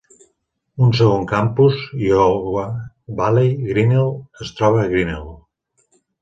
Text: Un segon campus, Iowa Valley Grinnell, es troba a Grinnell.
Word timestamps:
Un 0.85 0.93
segon 0.99 1.27
campus, 1.31 1.77
Iowa 2.05 2.63
Valley 3.21 3.53
Grinnell, 3.69 4.11
es 4.47 4.55
troba 4.61 4.83
a 4.87 4.89
Grinnell. 4.95 5.31